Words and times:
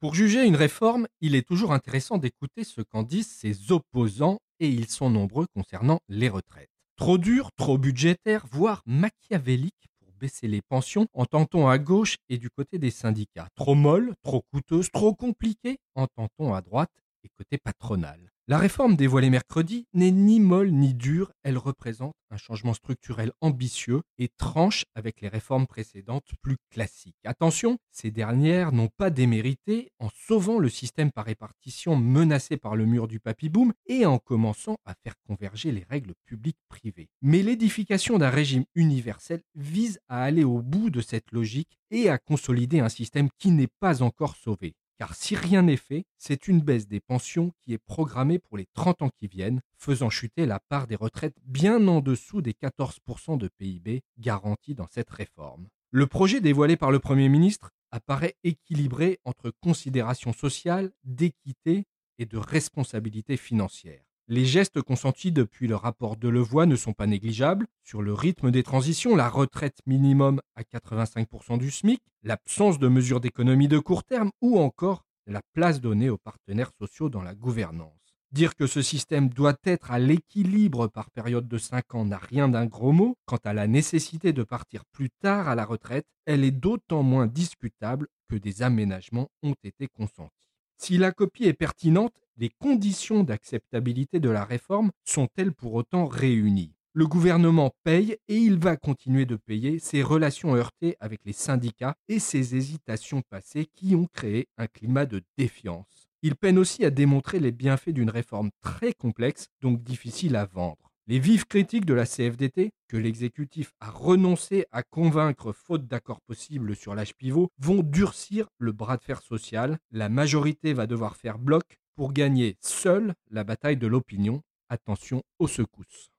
Pour 0.00 0.14
juger 0.14 0.46
une 0.46 0.56
réforme, 0.56 1.06
il 1.20 1.34
est 1.34 1.46
toujours 1.46 1.74
intéressant 1.74 2.16
d'écouter 2.16 2.64
ce 2.64 2.80
qu'en 2.80 3.02
disent 3.02 3.30
ses 3.30 3.70
opposants, 3.70 4.38
et 4.58 4.66
ils 4.66 4.88
sont 4.88 5.10
nombreux 5.10 5.46
concernant 5.54 6.00
les 6.08 6.30
retraites. 6.30 6.70
Trop 6.96 7.18
dur, 7.18 7.50
trop 7.54 7.76
budgétaire, 7.76 8.46
voire 8.50 8.82
machiavélique 8.86 9.88
pour 9.98 10.10
baisser 10.14 10.48
les 10.48 10.62
pensions, 10.62 11.06
entend-on 11.12 11.68
à 11.68 11.76
gauche 11.76 12.16
et 12.30 12.38
du 12.38 12.48
côté 12.48 12.78
des 12.78 12.90
syndicats. 12.90 13.48
Trop 13.54 13.74
molle, 13.74 14.14
trop 14.22 14.42
coûteuse, 14.50 14.90
trop 14.90 15.14
compliquée, 15.14 15.76
entend-on 15.94 16.54
à 16.54 16.62
droite 16.62 16.92
et 17.22 17.28
côté 17.36 17.58
patronal. 17.58 18.32
La 18.50 18.58
réforme 18.58 18.96
dévoilée 18.96 19.30
mercredi 19.30 19.86
n'est 19.94 20.10
ni 20.10 20.40
molle 20.40 20.72
ni 20.72 20.92
dure, 20.92 21.30
elle 21.44 21.56
représente 21.56 22.16
un 22.30 22.36
changement 22.36 22.74
structurel 22.74 23.30
ambitieux 23.40 24.02
et 24.18 24.26
tranche 24.26 24.86
avec 24.96 25.20
les 25.20 25.28
réformes 25.28 25.68
précédentes 25.68 26.32
plus 26.42 26.56
classiques. 26.68 27.14
Attention, 27.24 27.78
ces 27.92 28.10
dernières 28.10 28.72
n'ont 28.72 28.88
pas 28.88 29.10
démérité 29.10 29.92
en 30.00 30.08
sauvant 30.26 30.58
le 30.58 30.68
système 30.68 31.12
par 31.12 31.26
répartition 31.26 31.94
menacé 31.94 32.56
par 32.56 32.74
le 32.74 32.86
mur 32.86 33.06
du 33.06 33.20
papy-boom 33.20 33.72
et 33.86 34.04
en 34.04 34.18
commençant 34.18 34.78
à 34.84 34.94
faire 34.94 35.14
converger 35.28 35.70
les 35.70 35.86
règles 35.88 36.14
publiques-privées. 36.24 37.08
Mais 37.22 37.44
l'édification 37.44 38.18
d'un 38.18 38.30
régime 38.30 38.64
universel 38.74 39.42
vise 39.54 40.00
à 40.08 40.24
aller 40.24 40.42
au 40.42 40.60
bout 40.60 40.90
de 40.90 41.02
cette 41.02 41.30
logique 41.30 41.78
et 41.92 42.08
à 42.08 42.18
consolider 42.18 42.80
un 42.80 42.88
système 42.88 43.28
qui 43.38 43.52
n'est 43.52 43.70
pas 43.78 44.02
encore 44.02 44.34
sauvé. 44.34 44.74
Car 45.00 45.14
si 45.14 45.34
rien 45.34 45.62
n'est 45.62 45.78
fait, 45.78 46.04
c'est 46.18 46.46
une 46.46 46.60
baisse 46.60 46.86
des 46.86 47.00
pensions 47.00 47.54
qui 47.62 47.72
est 47.72 47.78
programmée 47.78 48.38
pour 48.38 48.58
les 48.58 48.66
30 48.74 49.00
ans 49.00 49.08
qui 49.08 49.28
viennent, 49.28 49.62
faisant 49.78 50.10
chuter 50.10 50.44
la 50.44 50.60
part 50.60 50.86
des 50.86 50.94
retraites 50.94 51.38
bien 51.46 51.88
en 51.88 52.02
dessous 52.02 52.42
des 52.42 52.52
14% 52.52 53.38
de 53.38 53.48
PIB 53.48 54.02
garantis 54.18 54.74
dans 54.74 54.88
cette 54.90 55.08
réforme. 55.08 55.68
Le 55.90 56.06
projet 56.06 56.42
dévoilé 56.42 56.76
par 56.76 56.90
le 56.90 56.98
Premier 56.98 57.30
ministre 57.30 57.70
apparaît 57.90 58.36
équilibré 58.44 59.20
entre 59.24 59.50
considérations 59.62 60.34
sociales, 60.34 60.92
d'équité 61.04 61.86
et 62.18 62.26
de 62.26 62.36
responsabilité 62.36 63.38
financière. 63.38 64.04
Les 64.32 64.44
gestes 64.44 64.80
consentis 64.80 65.32
depuis 65.32 65.66
le 65.66 65.74
rapport 65.74 66.16
de 66.16 66.28
Levoix 66.28 66.64
ne 66.64 66.76
sont 66.76 66.92
pas 66.92 67.08
négligeables. 67.08 67.66
Sur 67.82 68.00
le 68.00 68.14
rythme 68.14 68.52
des 68.52 68.62
transitions, 68.62 69.16
la 69.16 69.28
retraite 69.28 69.80
minimum 69.86 70.40
à 70.54 70.62
85% 70.62 71.58
du 71.58 71.72
SMIC, 71.72 72.00
l'absence 72.22 72.78
de 72.78 72.86
mesures 72.86 73.18
d'économie 73.18 73.66
de 73.66 73.80
court 73.80 74.04
terme 74.04 74.30
ou 74.40 74.60
encore 74.60 75.04
la 75.26 75.42
place 75.52 75.80
donnée 75.80 76.10
aux 76.10 76.16
partenaires 76.16 76.70
sociaux 76.78 77.08
dans 77.08 77.22
la 77.22 77.34
gouvernance. 77.34 77.90
Dire 78.30 78.54
que 78.54 78.68
ce 78.68 78.82
système 78.82 79.30
doit 79.30 79.58
être 79.64 79.90
à 79.90 79.98
l'équilibre 79.98 80.86
par 80.86 81.10
période 81.10 81.48
de 81.48 81.58
5 81.58 81.96
ans 81.96 82.04
n'a 82.04 82.18
rien 82.18 82.48
d'un 82.48 82.66
gros 82.66 82.92
mot. 82.92 83.16
Quant 83.26 83.40
à 83.42 83.52
la 83.52 83.66
nécessité 83.66 84.32
de 84.32 84.44
partir 84.44 84.84
plus 84.92 85.10
tard 85.10 85.48
à 85.48 85.56
la 85.56 85.64
retraite, 85.64 86.06
elle 86.24 86.44
est 86.44 86.52
d'autant 86.52 87.02
moins 87.02 87.26
discutable 87.26 88.06
que 88.28 88.36
des 88.36 88.62
aménagements 88.62 89.28
ont 89.42 89.56
été 89.64 89.88
consentis. 89.88 90.40
Si 90.82 90.98
la 90.98 91.10
copie 91.12 91.44
est 91.44 91.52
pertinente, 91.52 92.14
les 92.40 92.48
conditions 92.48 93.22
d'acceptabilité 93.22 94.18
de 94.18 94.30
la 94.30 94.44
réforme 94.44 94.90
sont-elles 95.04 95.52
pour 95.52 95.74
autant 95.74 96.06
réunies? 96.06 96.72
Le 96.94 97.06
gouvernement 97.06 97.70
paye 97.84 98.16
et 98.28 98.36
il 98.36 98.58
va 98.58 98.76
continuer 98.76 99.26
de 99.26 99.36
payer 99.36 99.78
ses 99.78 100.02
relations 100.02 100.56
heurtées 100.56 100.96
avec 101.00 101.20
les 101.26 101.34
syndicats 101.34 101.94
et 102.08 102.18
ses 102.18 102.56
hésitations 102.56 103.22
passées 103.28 103.66
qui 103.76 103.94
ont 103.94 104.08
créé 104.12 104.48
un 104.56 104.66
climat 104.66 105.04
de 105.04 105.20
défiance. 105.36 106.08
Il 106.22 106.34
peine 106.34 106.58
aussi 106.58 106.84
à 106.84 106.90
démontrer 106.90 107.40
les 107.40 107.52
bienfaits 107.52 107.90
d'une 107.90 108.10
réforme 108.10 108.50
très 108.62 108.94
complexe, 108.94 109.48
donc 109.60 109.82
difficile 109.82 110.34
à 110.34 110.46
vendre. 110.46 110.90
Les 111.06 111.18
vives 111.18 111.44
critiques 111.44 111.86
de 111.86 111.94
la 111.94 112.06
CFDT, 112.06 112.70
que 112.88 112.96
l'exécutif 112.96 113.72
a 113.80 113.90
renoncé 113.90 114.64
à 114.72 114.82
convaincre 114.82 115.52
faute 115.52 115.86
d'accord 115.86 116.20
possible 116.22 116.74
sur 116.74 116.94
l'âge 116.94 117.14
pivot, 117.14 117.50
vont 117.58 117.82
durcir 117.82 118.48
le 118.58 118.72
bras 118.72 118.96
de 118.96 119.02
fer 119.02 119.20
social. 119.20 119.78
La 119.90 120.08
majorité 120.08 120.72
va 120.72 120.86
devoir 120.86 121.16
faire 121.16 121.38
bloc 121.38 121.80
pour 122.00 122.14
gagner 122.14 122.56
seule 122.62 123.12
la 123.30 123.44
bataille 123.44 123.76
de 123.76 123.86
l'opinion. 123.86 124.42
Attention 124.70 125.22
aux 125.38 125.46
secousses. 125.46 126.10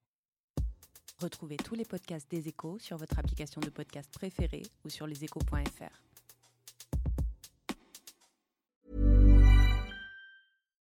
Retrouvez 1.18 1.58
tous 1.58 1.74
les 1.74 1.86
podcasts 1.86 2.30
des 2.30 2.48
échos 2.48 2.78
sur 2.78 2.98
votre 2.98 3.18
application 3.18 3.62
de 3.62 3.72
podcast 3.72 4.08
préférée 4.14 4.62
ou 4.86 4.92
sur 4.92 5.08
leséchos.fr. 5.08 6.11